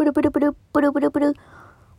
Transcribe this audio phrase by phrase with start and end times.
[0.00, 1.34] プルプルプル、プルプルプル。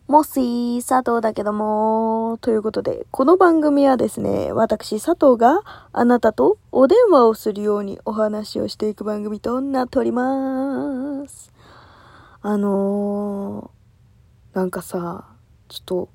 [0.07, 2.39] モッシー、佐藤だけども。
[2.41, 5.61] ということで、この番組はですね、私、佐藤が
[5.93, 11.53] あなたとお電話をするようにお話をしていく番組となっております。
[12.41, 15.27] あのー、なんかさ、
[15.67, 16.09] ちょっと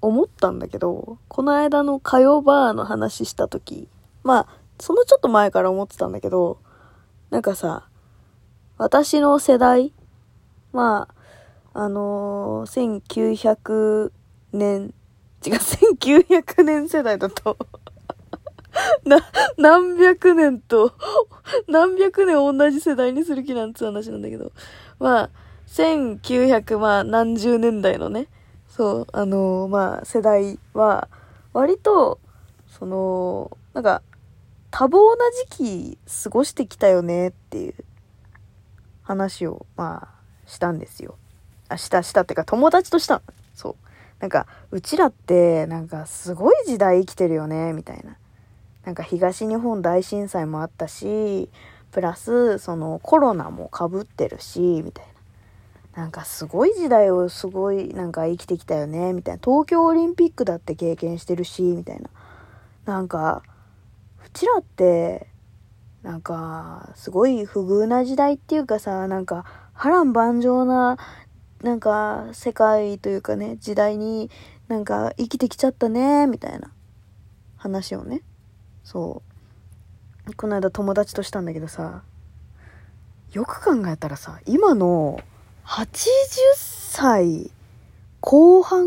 [0.00, 3.88] 思ったんだけど、この間の火曜バーの話した時、
[4.24, 4.46] まあ、
[4.80, 6.58] そのちょっと前から思ってたんだけど、
[7.30, 7.86] なんかさ、
[8.76, 9.94] 私の世代、
[10.72, 11.17] まあ、
[11.80, 14.10] あのー、1900
[14.52, 14.92] 年、
[15.46, 17.56] 違う、1900年世代だと。
[19.06, 19.20] な、
[19.56, 20.92] 何百年と、
[21.68, 24.50] 何百年同じ世代にする気なんつう話なんだけど、
[24.98, 25.30] まあ、
[25.68, 28.26] 1900、まあ、何十年代のね、
[28.66, 31.06] そう、あのー、まあ、世代は、
[31.52, 32.18] 割と、
[32.66, 34.02] その、なんか、
[34.72, 37.74] 多忙な時期過ごしてきたよねっていう
[39.04, 40.08] 話を、まあ、
[40.44, 41.14] したんですよ。
[41.68, 43.22] あ、した、したってか友達とした。
[43.54, 43.74] そう。
[44.20, 48.16] なんか、うちらって、なんかすごい時代生きてるよね、みたいな。
[48.84, 51.50] なんか東日本大震災もあったし、
[51.90, 55.06] プラス、そのコロナも被ってるし、みたい
[55.94, 56.02] な。
[56.02, 59.40] なんかすごい時代をすごいなんか生きてきたよね、みたいな。
[59.44, 62.08] 東京オリンピックだって経験してるし、みたいな。
[62.86, 63.42] なんか、
[64.24, 65.26] うちらって、
[66.02, 70.96] なんか、すごい不遇な時代っていうかさ、なんか、波乱万丈な、
[71.62, 74.30] なんか、世界というかね、時代に
[74.68, 76.70] なんか生きてきちゃったね、みたいな
[77.56, 78.22] 話をね、
[78.84, 79.22] そ
[80.28, 80.34] う。
[80.34, 82.02] この間友達としたんだけどさ、
[83.32, 85.20] よく考えたらさ、今の
[85.64, 86.08] 80
[86.56, 87.50] 歳
[88.20, 88.86] 後半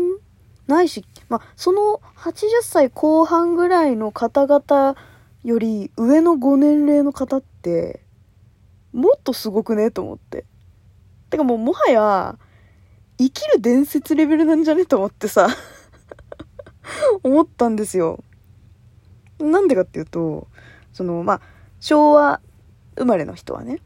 [0.66, 4.96] ないし、まあ、その80歳後半ぐらいの方々
[5.44, 8.00] より上のご年齢の方って、
[8.92, 10.44] もっとすごくねと思って。
[11.30, 12.38] てかもうもはや、
[13.22, 15.48] 生きる伝説レベルなんじゃねと思ってさ、
[17.22, 18.22] 思ったんですよ。
[19.38, 20.48] なんでかっていうと、
[20.92, 21.40] その、まあ、
[21.80, 22.40] 昭和
[22.96, 23.80] 生まれの人はね、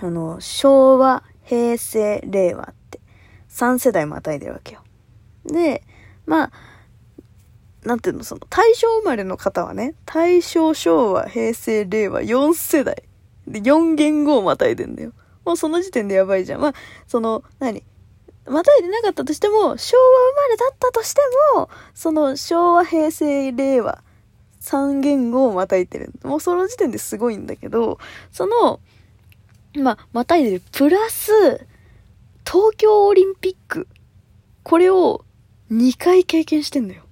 [0.00, 3.00] あの、昭和、平成、令和って、
[3.50, 4.82] 3世代またいでるわけよ。
[5.44, 5.82] で、
[6.26, 6.52] まあ、
[7.84, 13.02] なんていうの、その、大正生まれの方はね、大正、昭和、平成、令和、4世代。
[13.46, 15.12] で、4言語をまたいでんだよ。
[15.44, 16.60] もうその時点でやばいじゃん。
[16.60, 16.74] まあ、
[17.06, 17.82] その、何？
[18.50, 20.02] またいでなかったとしても、昭和
[20.32, 21.20] 生まれだったとして
[21.56, 24.02] も、その、昭和、平成、令和、
[24.60, 26.12] 3言語をまたいてる。
[26.22, 27.98] もうその時点ですごいんだけど、
[28.32, 28.80] その、
[29.74, 30.62] ま、またいでる。
[30.72, 31.32] プラス、
[32.44, 33.86] 東京オリンピック。
[34.64, 35.24] これを
[35.70, 37.04] 2回経験してんだよ。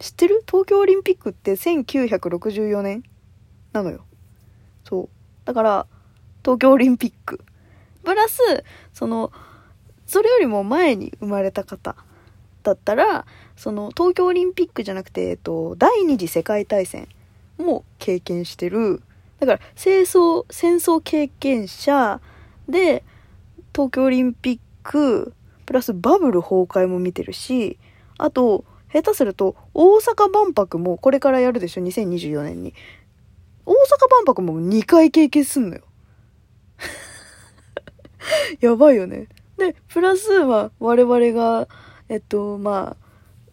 [0.00, 0.42] 知ってる？
[0.46, 3.04] 東京オリンピックって1964年
[3.72, 4.04] なのよ。
[4.84, 5.08] そう。
[5.44, 5.86] だから、
[6.44, 7.44] 東京オリンピック。
[8.02, 8.40] プラス、
[8.92, 9.30] その、
[10.06, 11.96] それよりも前に生まれた方
[12.62, 13.26] だったら、
[13.56, 17.08] その、東京オリンピックじゃなくて、えっと、第二次世界大戦
[17.58, 19.02] も経験してる。
[19.40, 22.20] だから、戦争、戦争経験者
[22.68, 23.04] で、
[23.74, 25.32] 東京オリンピック、
[25.66, 27.78] プラスバブル崩壊も見てるし、
[28.18, 32.74] あと、下手すると、大阪万博もこれからやるでしょ ?2024 年に。
[33.64, 33.74] 大阪
[34.10, 35.82] 万博も2回経験すんのよ。
[38.60, 39.28] やばいよね。
[39.62, 41.68] で、プラスは我々が、
[42.08, 43.06] えっと、まあ、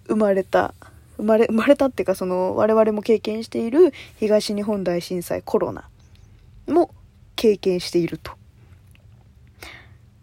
[0.07, 0.73] 生まれた、
[1.17, 5.87] 生まれ、生まれたっていうかその我々も経験している東日本大震災コロナ
[6.67, 6.89] も
[7.35, 8.31] 経験していると。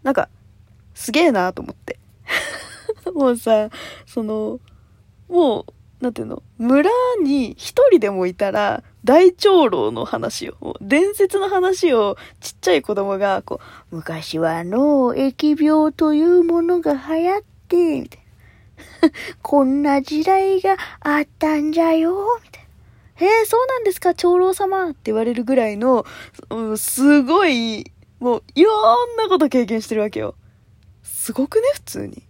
[0.03, 0.27] なんか、
[0.93, 1.99] すげえなと思って。
[3.15, 3.69] もうさ、
[4.05, 4.59] その、
[5.29, 5.61] も
[6.01, 6.89] う、なんていうの、村
[7.23, 13.59] に一人でもいたら、大長老の話を、伝説の話をちっちゃい子供が、こ
[13.91, 18.27] う、昔はあの、疫病というものが流行って、みたいな。
[19.41, 23.27] こんな時代があったんじゃよ、みたいな。
[23.27, 26.05] へえ、そうなんですか、長老様って言われるぐらいの、
[26.49, 30.35] うんすごい、もう、いろんなこと経験してるわけよ。
[31.03, 32.23] すごくね、普通に。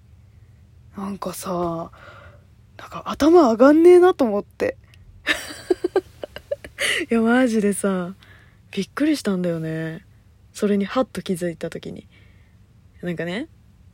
[0.97, 1.91] なんかさ、
[2.77, 4.77] なんか頭上がんねえなと思って。
[7.09, 8.15] いや、マジでさ、
[8.71, 10.05] びっくりしたんだよね。
[10.53, 12.07] それにハッと気づいた時に。
[13.01, 13.47] なんかね、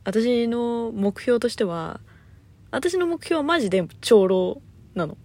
[0.04, 2.00] 私の目標としては、
[2.70, 4.62] 私の目標はマジで長老
[4.94, 5.16] なの。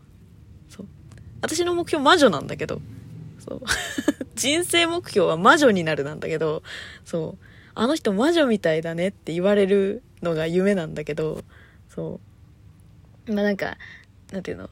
[0.67, 0.87] そう。
[1.41, 2.81] 私の目標魔女なんだけど、
[3.39, 3.61] そう。
[4.35, 6.63] 人生目標は魔女になるなんだけど、
[7.05, 7.45] そう。
[7.75, 11.43] あの人魔女みたいだねって言われるのが夢なんだけど、
[11.89, 12.19] そ
[13.27, 13.33] う。
[13.33, 13.77] まあなんか、
[14.31, 14.69] なんていうの？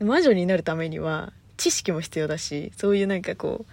[0.00, 1.32] 魔女になるためには
[1.64, 3.64] 知識も必要だし、そういうなんかこ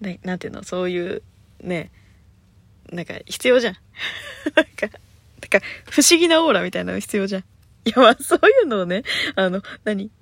[0.00, 0.62] う、ななんていうの？
[0.62, 1.22] そういう
[1.60, 1.90] ね、
[2.92, 3.74] なんか必要じゃん。
[4.54, 4.90] なんか、なん
[5.50, 5.60] か
[5.90, 7.44] 不思議なオーラみたいなの必要じゃん。
[7.86, 9.02] いや、まあそういうのをね、
[9.34, 10.12] あの、何？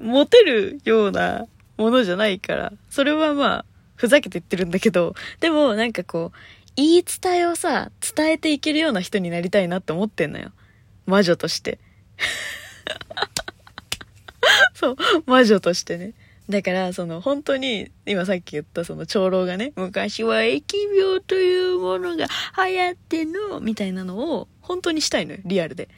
[0.00, 1.46] モテるような
[1.76, 3.64] ものじゃないから、それはまあ、
[3.96, 6.38] ふざけて言ってるんだけど、でもなんかこう、
[6.76, 10.50] 言い伝えをさ、伝えていけるような人になりたいなって思ってんのよ。
[11.04, 11.78] 魔女として。
[14.72, 14.96] そう、
[15.26, 16.14] 魔女としてね。
[16.48, 20.62] だから、その、本当に、今さっき言ったその長老がね、昔は疫
[20.94, 22.26] 病というものが
[22.56, 25.88] 流行っての、みたいなのを、本当にしたいのよ、リアルで。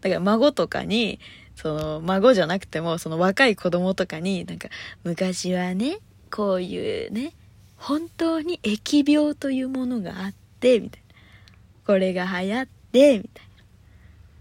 [0.00, 1.18] だから孫とかに、
[1.56, 4.68] その、孫じゃなくても、その若い子供とかに、なんか、
[5.02, 5.98] 昔はね、
[6.30, 7.32] こういうね、
[7.76, 11.14] 本当に疫病というものがあって、みたいな。
[11.86, 13.64] これが流行って、みたいな。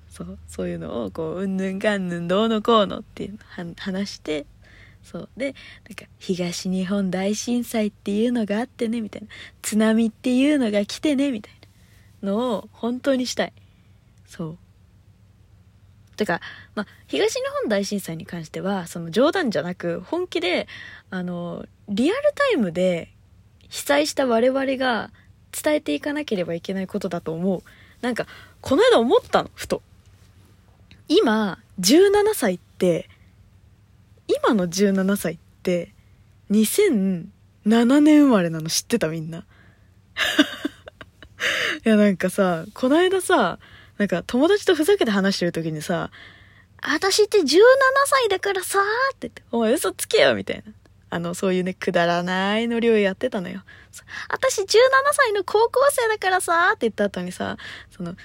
[0.09, 4.45] そう、そういうのを、こう、うんぬんかんぬんどうのこうのっていうの話して、
[5.09, 5.29] そう。
[5.37, 5.55] で、
[5.87, 9.29] なんか、東日本大震災っていうのがあってね、みたいな。
[9.61, 11.53] 津波っていうのが来てね、みたい
[12.21, 13.53] なのを本当にしたい。
[14.27, 14.57] そう。
[16.17, 16.41] てか、
[16.75, 20.67] まあ、東日本大震災に関しては、その冗談じゃなく、本気で、
[21.09, 23.13] あの、リアルタイムで
[23.69, 25.11] 被災した我々が
[25.53, 27.63] 伝えていかなければいけないことだと思う。
[28.01, 28.27] なんか、
[28.59, 29.81] この間思ったの、ふと。
[31.07, 33.07] 今、17歳って、
[34.27, 35.93] 今の17歳って、
[36.51, 37.29] 2007
[38.01, 39.39] 年生まれなの知ってたみんな。
[41.85, 43.59] いやなんかさ、この間さ、
[43.97, 46.11] なんか友達とふざけて話してる時にさ、
[46.81, 47.45] 私って17
[48.05, 48.79] 歳だからさ
[49.13, 50.71] って言って、お前嘘つけよみたいな。
[51.09, 53.63] あの、そういうね、くだらないノリをやってたのよ。
[54.29, 54.65] 私17
[55.13, 57.57] 歳の高校生だからさって言った後にさ、
[57.95, 58.15] その、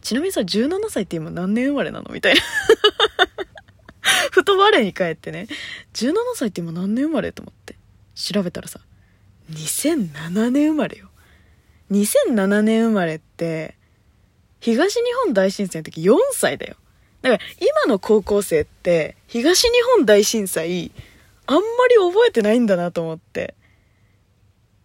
[0.00, 2.10] ちなみにさ、17歳って今何年生まれなの？
[2.12, 2.40] みたいな。
[4.30, 5.46] ふと我に返ってね、
[5.94, 7.76] 17歳って今何年生まれと思って。
[8.14, 8.80] 調べたらさ、
[9.50, 11.08] 2007年生まれよ。
[11.90, 13.76] 2007年生まれって、
[14.60, 16.76] 東日本大震災の時4歳だよ。
[17.22, 20.90] だから今の高校生って東日本大震災
[21.46, 23.54] あんまり覚えてないんだなと思って。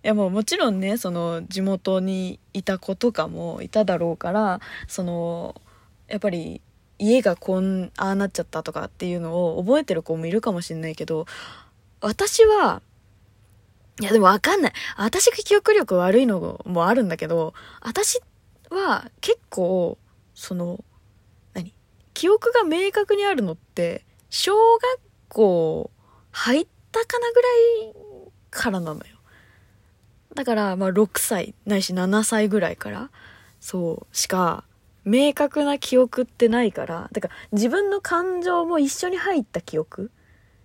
[0.03, 5.59] いやもうもちろんね、その地元にいた子とかもいただろうから、その、
[6.07, 6.61] やっぱり
[6.97, 11.25] 家がこん、ああなっちゃったとかっていうのを覚えてる子もいるかもしんないけど、
[12.01, 12.81] 私は、
[14.01, 14.73] いやでもわかんない。
[14.97, 18.21] 私が記憶力悪いのもあるんだけど、私
[18.69, 19.97] は結構、
[20.33, 20.83] その、
[21.53, 21.73] 何？
[22.13, 24.99] 記憶が明確にあるのって、小学
[25.29, 25.91] 校
[26.31, 27.93] 入ったかなぐらい
[28.51, 29.03] からなのよ。
[30.33, 33.09] だから、まあ6歳、ないし7歳ぐらいから、
[33.61, 34.65] そう、しか、
[35.05, 40.11] 明確な記憶ってないから、だから自分の感情も一緒に入った記憶。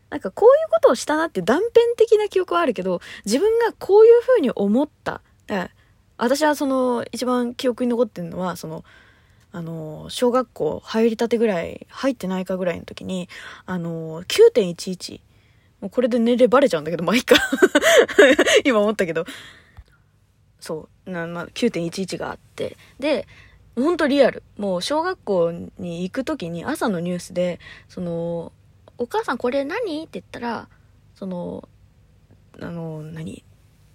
[0.09, 5.23] なんかこういうことをしたなって断片的な記憶はあるけど、自分がこういう風に思った。
[5.47, 5.71] だから
[6.19, 8.85] 私はその一番記憶に残ってるのはその
[9.53, 13.29] あの小学校入りたてぐらい入ってないかぐらいの時に
[13.67, 15.21] あの9.11
[15.81, 17.37] もうこれで年齢バレちゃうんだけどまあいいか
[18.65, 19.25] 今思ったけど。
[20.61, 21.11] そう。
[21.11, 22.77] な、まあ、9.11があって。
[22.99, 23.27] で
[23.77, 28.53] ほんとリアルもう小学校に行く時に朝のニュースでその
[28.99, 30.69] 「お母さんこれ何?」って言ったら
[31.15, 31.69] その
[32.61, 33.45] あの何？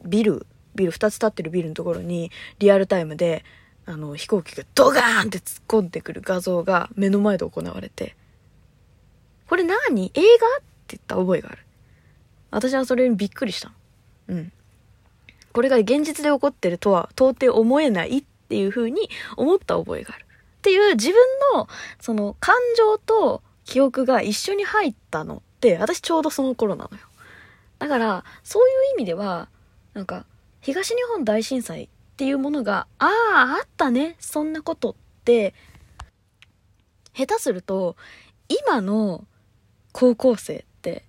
[0.03, 0.45] ビル
[0.75, 3.43] ビル、2つ立ってるビルのところに、リアルタイムで、
[3.85, 8.15] あの、飛行機がドガーンって突っ込んでくる画像が目の前で行われて、
[9.47, 10.11] これ何？
[10.13, 10.57] 映画？
[10.57, 11.59] って言った覚えがある。
[12.51, 13.71] 私はそれにびっくりした。
[14.27, 14.51] うん。
[15.53, 20.25] これが現実で起こってるとは到底思えないっっていう風に思った覚えがある。
[20.25, 21.15] っていう自分
[21.55, 21.67] の
[21.99, 27.03] その感情と記憶が一緒に入ったのって私ちょうどその頃なのよ。
[27.79, 29.49] だからそういう意味では
[29.93, 30.25] なんか
[30.61, 31.87] 東日本大震災っ
[32.17, 35.53] ていうものが、ああ、あったね、そんなことって、
[37.13, 37.97] 下手すると、
[38.47, 39.27] 今の
[39.91, 41.03] 高校生って、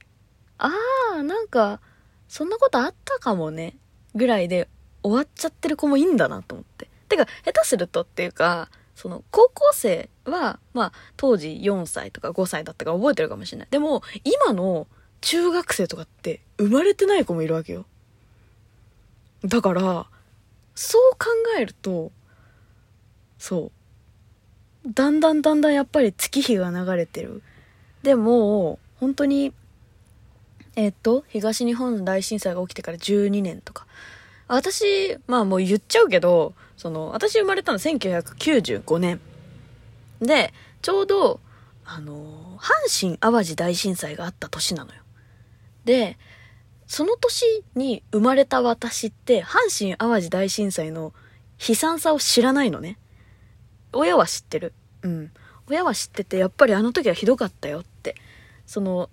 [0.59, 0.73] あ
[1.15, 1.81] あ、なんか、
[2.29, 3.79] そんなことあったかもね、
[4.17, 4.69] ぐらいで
[5.05, 6.91] 終わっちゃってる子もいいんだなと思って。
[7.07, 13.69] てか、下手するとっていうか、その、高校生は、まあ、当時4歳とか5歳だったから覚えてるかもしれない。
[13.71, 14.87] でも、今の
[15.21, 17.85] 中学生とかって生まれてない子もいるわけよ。
[19.45, 20.07] だから、
[20.75, 21.27] そう考
[21.59, 22.11] えると、
[23.39, 23.71] そ
[24.87, 24.93] う。
[24.95, 27.43] だんだんだんだんやっぱり月日が流れてる。
[28.03, 29.53] でも、本当に、
[30.75, 33.87] えっと、東日本大震災が起きてから12年とか。
[34.49, 39.21] 私、まあもう言っちゃうけど、その、私生まれたの1995年。
[40.21, 40.53] で、
[40.83, 41.41] ちょうど、
[41.85, 45.03] あの、阪神淡路大震災があった年なのよ。
[45.85, 46.19] で、
[46.87, 51.13] その年に生まれた私って、阪神淡路大震災の
[51.67, 52.99] 悲惨さを知らないのね。
[53.93, 54.73] 親は知ってる。
[55.03, 55.33] うん。
[55.69, 58.15] 親は知ってて、やっぱりあの時はひどかったよって。
[58.67, 59.11] その、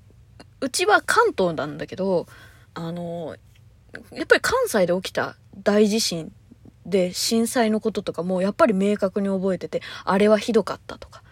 [0.62, 2.28] うちは関東なんだけど、
[2.74, 3.36] あの、
[4.12, 6.32] やっぱり関西で起きた大地震
[6.86, 11.24] で震災のこととかもやっぱり明確に覚えてて、あれはひどかったとか、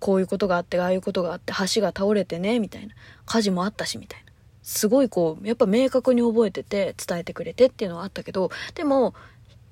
[0.00, 2.94] こういうことがあって、ああいうことがあって、橋が倒れてね、みたいな。
[3.24, 4.32] 火事もあったし、みたいな。
[4.62, 9.14] すごいこう、やっぱ明確に覚えてて、伝えてくれてっていうのはあったけど、でも、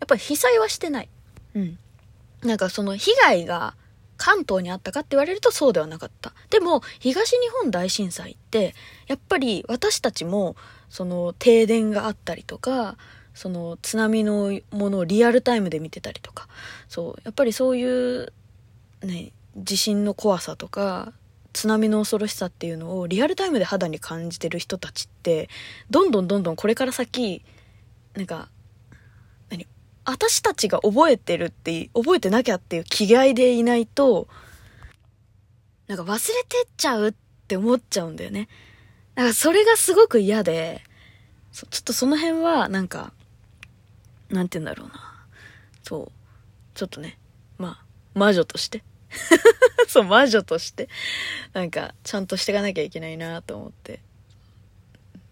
[0.01, 1.09] やっぱり被災はしてない。
[1.55, 1.79] うん。
[2.43, 3.75] なんかその被害が
[4.17, 6.33] 関東にあったかって言われるとそうではなかった。
[6.51, 8.75] でも、東日本大震災って、
[9.07, 10.57] やっぱり私たちも、
[10.89, 12.97] その停電があったりとか、
[13.35, 16.49] その津波のものをリアルタイムで見てたりとか、
[16.89, 18.33] そう、やっぱりそういう
[19.03, 21.13] ね、地震の怖さとか、
[21.53, 25.49] 津波の恐ろしさっていうのをリアルタイムで肌に感じてる人たちって、
[25.91, 27.45] どんどんどんどんこれから先、
[28.15, 28.49] なんか、
[29.51, 29.67] 何
[30.05, 34.29] 私たちが覚えてるって、覚えてなきゃっていう気概でいないと、
[35.89, 37.15] なんか忘れてっちゃうっ
[37.49, 38.49] て思っちゃうんだよね。
[39.15, 40.83] だかそれがすごく嫌で、
[41.53, 43.13] ちょっとその辺は、なんか、
[44.33, 45.27] なんて言うんだろうな。
[45.83, 46.13] そう。
[46.75, 47.19] ちょっとね、
[47.59, 47.85] まあ、
[48.19, 48.83] 魔女として。
[49.87, 50.89] そう、魔女として。
[51.53, 54.01] なんか、ちゃんとしていかなきゃいけないなと思って。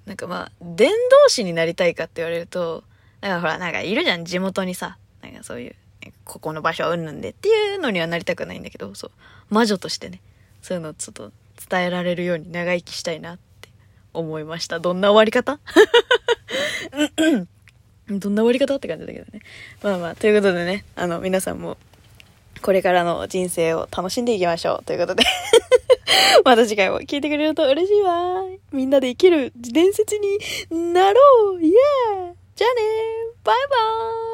[0.07, 2.85] なんかまあ、伝道師になりたいかって言われると、
[3.21, 4.99] だかほら、なんかいるじゃん、地元にさ。
[5.23, 5.76] なんかそういう、
[6.25, 9.11] ここの場所はうんぬんでっていうのにはなりたくないんだけど、そう。
[9.49, 10.21] 魔女としてね、
[10.62, 11.33] そういうのをちょっと
[11.69, 13.69] 伝えられるように長生きしたいなって
[14.12, 14.80] 思いました。
[14.80, 15.59] どんな終わり方？
[18.18, 19.40] どんな終わり方って感じだけどね。
[19.82, 21.76] まあまあ、ということでね、あの、皆さんも、
[22.62, 24.84] これからの人生を楽しんでいきましょう。
[24.84, 25.24] ということで
[26.44, 28.44] また次回も聞いてくれると嬉しいわ。
[28.72, 31.72] みんなで生きる伝説になろうイエー
[32.54, 32.82] じゃあね
[33.42, 34.29] バイバーイ